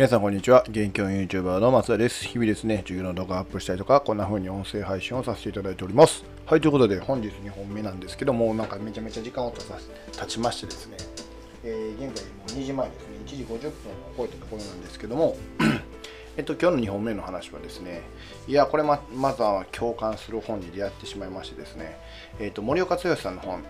[0.00, 0.64] 皆さんこんにちは。
[0.66, 2.24] 元気の YouTuber の松田です。
[2.24, 6.24] 日々ですね、授業の動画をアップしたりとか、こんな風に音声配信をさせていただいております。
[6.46, 9.74] はい、ということで本日2本目なんですけども、なんかめちゃめちゃ時間を経た
[10.22, 10.96] 経ちましてですね、
[11.64, 13.72] えー現在もう2時前ですね、1時50分を
[14.16, 15.36] 超えたところなんですけども、
[16.38, 18.00] えっと、今日の2本目の話はですね、
[18.48, 21.98] いや、これままずは共感する本に出会ってしまいましてですね、
[22.38, 23.62] えっと、森岡剛さんの本、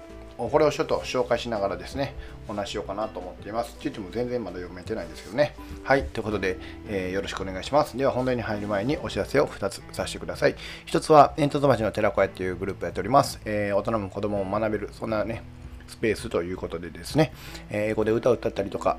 [0.49, 2.15] これをちょっと紹介しながらですね、
[2.49, 3.77] お話しようかなと思っています。
[3.81, 5.55] ちゅうも全然まだ読めてないんですけどね。
[5.83, 7.97] はい、ということで、えーよろしくお願いします。
[7.97, 10.55] では、本題に入る前にお知らせを2つさせてください。
[10.87, 13.41] 1つは、煙突町の寺子屋っていうグループをやっております。
[13.45, 15.43] えー大人も子供も学べる、そんなね、
[15.89, 17.33] スペースということでですね、
[17.69, 18.99] えー英語で歌を歌ったりとか、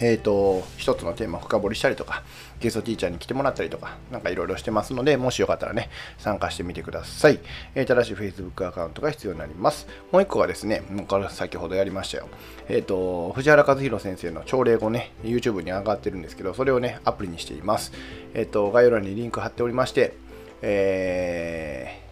[0.00, 2.22] えー、と一つのテーマを深掘りしたりとか
[2.58, 7.38] ゲストティーチャーに来てもらったりとかなんかいろいろしてますのでもしよかったらね参加してみてください、
[7.74, 9.86] えー、ただし Facebook アカウントが必要になります。
[10.12, 12.28] もう一個はですねもうこれ先ほどやりましたよ。
[12.68, 17.92] えっ、と藤原和弘先生の朝礼後ね YouTube に上がってるんですけどそれをねアプリにしています。
[18.34, 20.14] えっ、と概要欄にリンク貼っておりまして
[20.62, 22.09] えー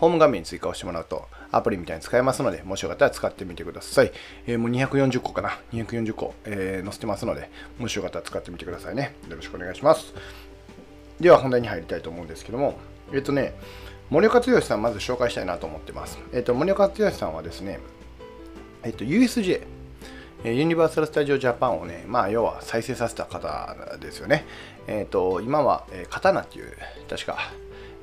[0.00, 4.12] ホーム画面に追加をしてもらうとアプリみたいに使えますので、もしよかったら使ってみてください。
[4.46, 9.14] えーもう240個かな ?240 個、えー載せてますので、もしよかったら使ってみてくださいね。
[9.28, 10.14] よろしくお願いします。
[11.20, 12.78] では本題に入りたいと思うんですけども、
[13.12, 13.52] えっ、とね、
[14.08, 16.18] 森岡剛さんまず紹介したいなと思ってます。
[16.32, 17.78] えっ、と、森岡剛さんはですね、
[18.82, 19.60] えっ、と、USJ、
[20.44, 24.46] ユニバーサル・スタジオ・ジャパンをね、まあ、要は再生させた方ですよね。
[24.86, 26.72] えっ、と、今は、えー、刀っていう、
[27.10, 27.52] 確か、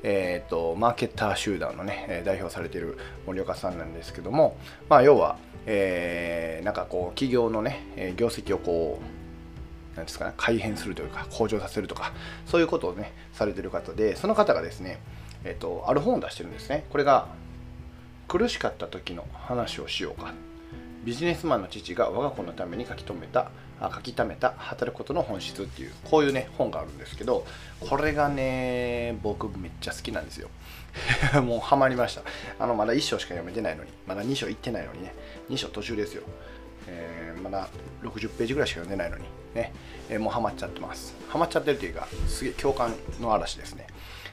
[0.02, 4.56] えー、とマーケッター集団の、ね、え代表されている森岡さんなんですけども、
[4.88, 12.12] まあ、要は、えーなんかこう企業の、ね、え業績をこうなんですかね、改変するというか向上させるとか
[12.46, 15.00] そういうことをねされてる方でその方がですね、
[15.44, 16.84] えー、とある本を出してるんですね。
[16.90, 17.26] これが
[18.28, 20.32] 苦しかった時の話をしようか。
[21.04, 27.46] ビジネスマンの父が我が子のために書き留めた書き溜めた働くことの本質っていうこういうね本があるんですけど
[27.80, 30.48] これがね僕めっちゃ好きなんですよ。
[31.42, 32.22] もうハマりました。
[32.58, 35.14] あのまだ1章しか読めてないのにまだ2章いってないのにね
[35.50, 36.22] 2章途中ですよ、
[36.86, 37.68] えーまだ
[38.02, 39.24] 60ページぐらいしか読んでないのに
[39.54, 39.72] ね、
[40.10, 41.14] えーもうハマっちゃってます。
[41.28, 43.86] ハマっちゃってるというかすげえ共感の嵐ですね。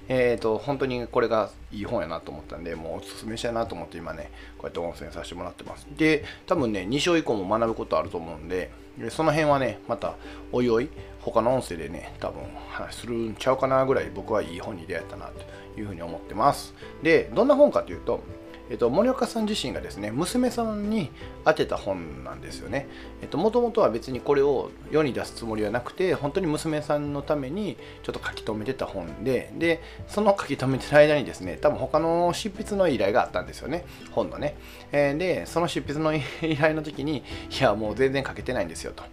[0.08, 5.88] えー、と本当にこれがいい本やなと思ったんで、もうおすすめしたいなと思って今ね、こうやって温泉させてもらってます。
[5.98, 10.16] で、多分ね、2章以降も学ぶことあると思うんで、でその辺はね、また
[10.52, 10.90] おいおい、
[11.22, 16.74] 他の音声でね、多分話するんちゃうかなぐらい僕はいい本に出会えたなというふうに思ってます。
[17.02, 18.22] で、どんな本かというと、
[18.70, 21.12] えっと、森岡さん自身がですね、娘さんに
[21.44, 22.88] 当てた本なんですよね。
[23.22, 34.56] えっと、もともとは別にこれを世に出すつもりはなくて、本当に娘さんのためにちょっと書き留めてた本で、で、その書き留めてる間にですね、多分他の執筆の依頼があったんですよね、本のね。
[34.92, 36.22] えーで、その執筆の依
[36.58, 37.24] 頼の時に、い
[37.62, 39.04] や、もう全然書けてないんですよと。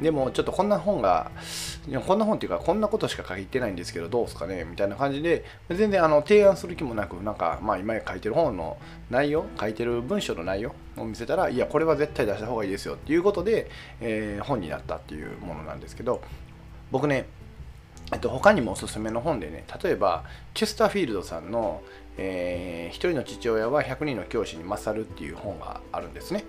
[0.00, 1.30] でもちょっとこんな本が
[2.06, 8.78] こんな本っていうかこんなことしか書いてないんですけどどうですかねみたいな感じで全然あの提案する気もなくなんかまあ今書いてる本の
[9.10, 13.70] 内容書いてる文章の内容を見せたらいやこれは絶対出した方がいいですよっていうことで、
[14.00, 16.22] えー本になったっていうものなんですけど
[16.90, 17.26] 僕ね
[18.12, 20.24] えっと、他にもおすすめの本でね例えば
[20.54, 21.82] チェスターフィールドさんの
[22.18, 26.44] 「えー一人の父親は100人の教師に勝る」っていう本があるんですね。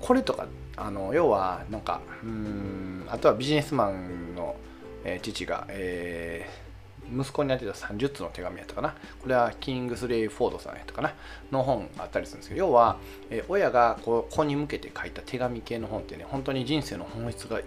[0.00, 4.56] これとかあの要はなんかうんあとはビジネスマンの、
[5.04, 6.68] えー父が、えー
[7.10, 8.94] 息子に宛てた30通の手紙やったかな。
[9.22, 11.14] これはキングスレイ・フォードさんやったかな。
[11.50, 12.98] の本あったりするんですけど要は、
[13.30, 17.64] えー親がこう子に向けて書いた手紙系の本ってね本当に人生の本質がいっ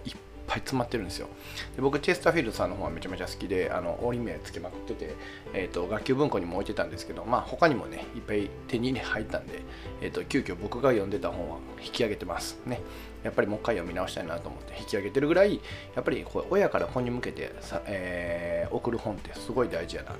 [0.52, 1.28] ぱい詰まってるんですよ。
[1.74, 5.14] で僕チェスターフィールドさんの方はめちゃめちゃ好きであの折り目つけまくってて、
[5.54, 9.62] えー、と学級文庫にも置いてたんですけどまあ他にもねいっぱい手に入ったんで、
[10.00, 12.60] えー、と急遽僕が読んでた本は引き上げてます。
[12.66, 12.80] ね。
[13.22, 15.60] やっぱりもう一回読み直したいなと思って引き上げてるぐらい
[15.94, 20.12] やっぱりこう親から子に向けてさ、えー送る本ってすごい大事やな。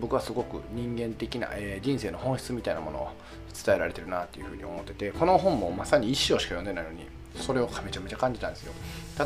[0.00, 3.08] 僕はすごく人間的な、えー人生の本質みたいなものを
[3.64, 7.06] 伝えられてるなっていうふうに思っててこの本もまさに一章しか読んでないのに
[7.36, 8.72] それをめちゃめちゃ感じたんですよ。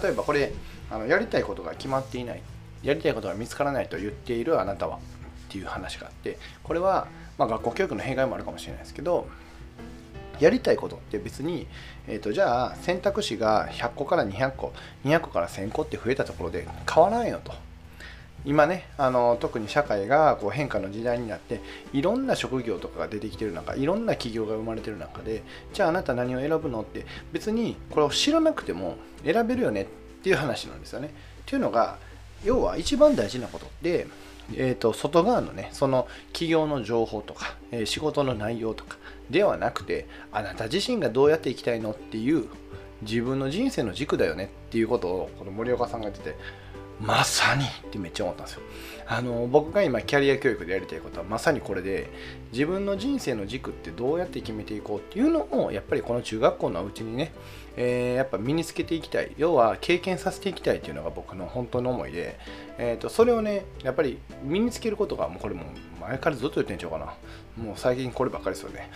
[0.03, 0.53] 例えばこれ
[0.91, 2.43] あのやりたいことが決まっていない。
[2.83, 4.99] やりたいことが見つからないと言っているあなたはっ
[5.49, 7.09] ていう話があってこれは、
[7.39, 9.27] ま、学校教育の弊害もあるかもしれないですけど
[10.39, 11.67] やりたいことって別に、
[12.07, 14.73] えー、とじゃあ選択肢が100個から200個
[15.05, 17.53] 200個から1000個って増えたところで変わらんよと。
[18.47, 21.61] 今ねあの特に社会がこう変化の時代になって
[21.93, 29.87] いろんな職業とかが出てきてる中いろんな企業が生まれてる中でじゃああなた何を選ぶのって別にこれを知らなくても選べるよねっ
[30.23, 31.09] ていう話なんですよね。
[31.09, 31.11] っ
[31.45, 31.99] ていうのが
[32.45, 34.07] 要は一番大事なことって
[34.55, 38.97] えー、と外側のねその企業の情報とか、えー仕事の内容とか
[39.29, 42.47] ではなくてあなた自身がどうやっていきたいのっていう
[43.03, 46.37] 自分の人生の軸だよねっていうことをこの森岡さんが言ってて
[47.01, 47.65] まさに。
[47.65, 48.63] ってめっちゃ思ったんですよ。
[49.09, 52.11] あの僕が今キャリア教育でやりたいことはまさにこれで
[52.53, 57.33] 自分の人生の軸ってどうやって決めていこうっていうのをやっぱりこの中学校のうちにね、
[57.77, 59.33] えー、やっぱ身につけていきたい。
[59.37, 62.39] 要は経験させていきたいっていうのが僕の本当の思いで、
[62.79, 65.65] えーと、それをねやっぱり身につけることがもうこれも
[66.09, 67.15] 前からずっと言ってんちゃうかな。
[67.57, 68.91] もう最近こればっかりですよね。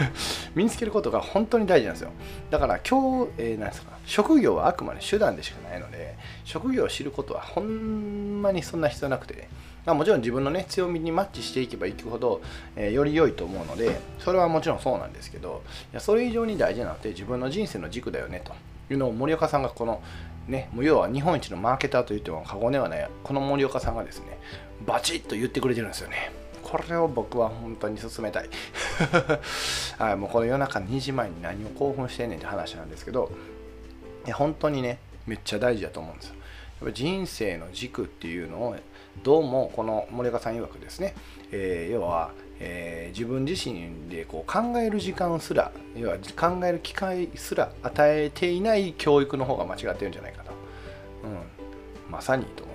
[0.54, 2.10] 身につけることが本当に大事なんですよ。
[2.50, 9.48] だから今日、えー、なんですか職業はあくまで手段でしかないので職業を知ることはほんまにそんな必要なくて、ね、
[9.84, 12.40] まあ、もちろん自分のね強みにマッチしていけばいくほど、
[12.76, 15.62] えー、より良いと思うのでそれはもちろんそうなんですけど
[15.92, 18.52] いやそれ以上に大事なのって自分の人生の軸だよねと。
[18.90, 20.02] いうのを森岡さんがこの
[20.46, 24.38] ね、要は日本一のマーケターと言っても過言ではないこの森岡さんがですね
[24.86, 26.43] バチッと言ってくれてるんですよね。
[26.64, 28.48] これを僕は本当に勧めたい。
[29.98, 33.30] はいもうこの夜中2時前に何を興奮してんねんって話なんですけど
[34.26, 36.28] いや本当にねめっちゃ大事だと思うんです。
[36.28, 36.34] よ
[36.80, 38.76] やっぱ人生の軸っていうのを
[39.22, 41.14] どうもこの森岡さん曰くですね、
[41.52, 50.50] えー、要は、えー、自分自身でこう考える時間すら要は考える機会すら与えていない教育の方が間違ってるんじゃないかと、
[51.24, 52.73] うん、まさにと思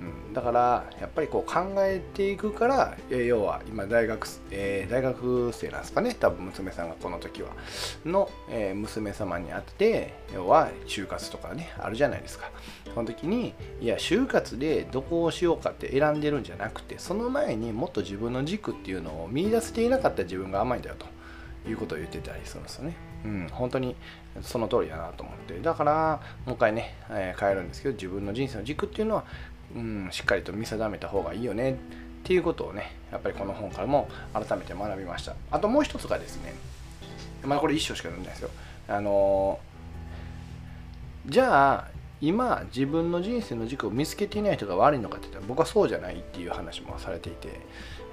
[0.00, 0.32] うん。
[0.32, 6.14] だからやっぱりこう考えていくから、要は今大学,、えー、大学生なんですかね。
[6.14, 7.50] 多分娘さんがこの時は。
[8.04, 12.50] の、えー、娘様に会って要は就活とかねあるじゃないですか。
[12.94, 21.06] その時にいや就活でどこをしようかって選んでるんじゃなくてその前にもっと自分の軸っていうのを見出せていなかった自分が甘いんだよと。
[21.66, 22.96] いうことを言ってたりするんですよね。
[23.24, 23.96] うん、本当に
[24.42, 25.58] その通りだなと思って。
[25.60, 29.24] だから、もう一回ね、えー、変えるんですけど、自分の人生の軸っていうのは、
[29.74, 31.76] うん、しっかりと見定めた方がいいよねっ
[32.24, 35.34] ていうことをねやっぱりこの本からも改めて学びました。
[35.50, 36.54] あともう一つがですね
[37.44, 38.50] まあこれ一章しか読んでないですよ。
[38.88, 39.58] あの
[41.26, 41.88] じゃあ
[42.20, 47.60] 今自分の人生の軸を見つけていない人が悪いのかって言ったら僕はそうじゃないっていう話もされていて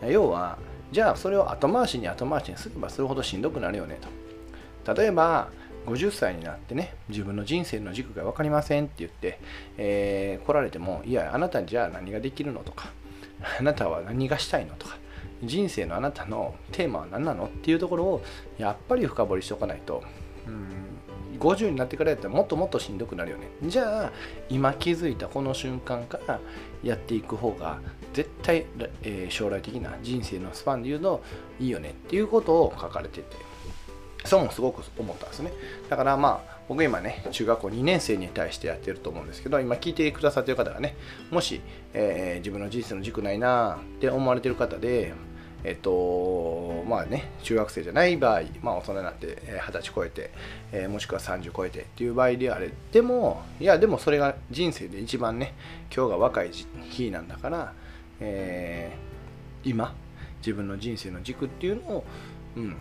[0.08, 0.58] 要は
[0.92, 4.00] じゃあそれを後回しに後回しにすればするほどしんどくなるよね
[4.86, 4.94] と。
[4.94, 5.50] 例えば
[5.86, 9.40] 50歳になってね自分の人生の軸が分かりませんって言って、
[9.78, 12.92] えー、来られてもいやあなたじゃあ何ができるのとか
[13.60, 14.98] あなたは何がしたいのとか
[15.44, 18.24] 人生のあなたのテーマは何なのっていうところを
[18.58, 20.04] やっぱり深掘りしておかないと
[20.48, 20.86] うん
[21.40, 23.50] 50になってからやったらもっともっとしんどくなるよね。
[23.64, 24.12] じゃあ
[24.50, 26.40] 今気づいたこの瞬間から
[26.84, 27.80] やっていく方が
[28.14, 28.66] 絶対、
[29.04, 31.24] えー、将来的な人生のスパンで言うと
[31.60, 33.36] いいよねっていうことを書かれてて。
[34.25, 35.51] そうもすごく思ったんですね。
[35.89, 40.95] だからまあ僕今ね中学校2年生に対してやってると思うんですけど今聞いてくださってる方がね
[41.31, 41.62] もし、
[41.94, 45.13] えー、自分の人生の軸ないなって思われてる方で
[45.63, 50.31] えっとまあね中学生じゃない場合まあ大人になって二十歳超えて、
[50.72, 55.54] えー、もしくは30超えてっていう場合であれでもいやでもそれが人生で一番ね
[55.95, 56.51] 今日が若い
[56.89, 57.74] 日なんだから、
[58.19, 59.95] えー、今
[60.38, 62.04] 自分の人生の軸っていうのを
[62.56, 62.75] うん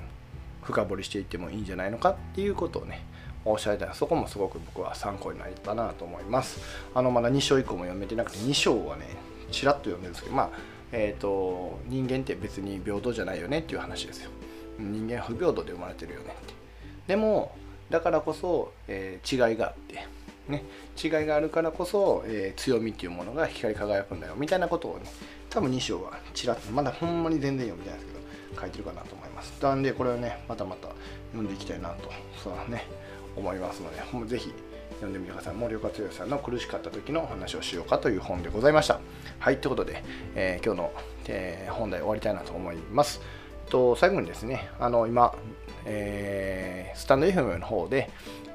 [0.64, 3.04] 深掘りしていってもいいんじゃないのかっていうことをね
[3.44, 3.90] おっしゃりたい。
[3.92, 6.60] そこもすごく僕は参考になったなと思います。
[6.94, 9.04] あのまだ2章以降も読めてなくて2章はね
[9.50, 10.50] ちらっと読んでるんですけどまあ
[10.92, 14.30] えっ、ー、と人間って別に平等じゃないよねっていう話ですよ。
[14.78, 16.54] 人間不平等で生まれてるよねって。
[17.06, 17.54] でも
[17.90, 20.06] だからこそ、えー、違いがあって
[20.48, 20.62] ね、
[21.02, 25.04] 違いがあるからこそ、えー、強みっていうものが光り輝くんだよみたいなことをね
[25.48, 28.13] 多分2章はちらっとまだほんまに全然読みたいですけど
[28.58, 29.62] 書いてるかなと思います。
[29.62, 30.88] なんでこれをね、またまた
[31.32, 32.10] 読んでいきたいなと、
[32.42, 32.84] そうね、
[33.36, 34.52] 思いますので、ぜひ
[34.94, 35.54] 読んでみてください。
[35.54, 39.00] 森岡剛さんの苦しかった時のお話をしようかという本でございました。
[39.38, 40.02] はい、ということで、
[40.34, 40.92] えー、今日の、
[41.28, 43.20] えー、本題終わりたいなと思います。
[43.70, 45.34] と最後にですね、あの今、
[45.84, 48.10] えー、スタンド FM の方で、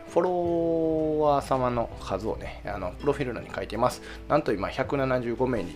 [0.10, 4.01] フォロワー様の数をね、あのプロフィール欄に書いてます。
[4.27, 5.75] なんと今175名に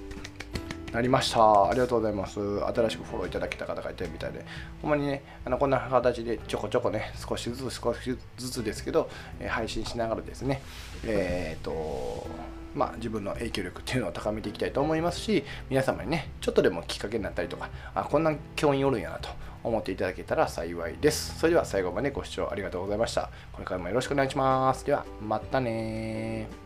[0.94, 1.70] なりました。
[1.70, 2.40] ありがとうございます。
[2.40, 4.46] 新しくフォローいただけた方がいてみたいで、
[4.80, 9.10] ほんまにね、あのこんな形でちょこちょこね、少しずつ少しずつですけど、
[9.40, 10.62] え配信しながらですね、
[11.04, 12.28] えっ、ー、と、
[12.76, 19.30] まあ、自分の影響力っていうのを高めていきたいと思いますし、皆様にね、ちょっとでもきっかけになったりとか、あ、こんな教員おるんやなと
[19.64, 21.40] 思っていただけたら幸いです。
[21.40, 23.32] それでは最後までご視聴ありがとうございました。
[23.52, 24.86] これからもよろしくお願いします。
[24.86, 26.63] では、またね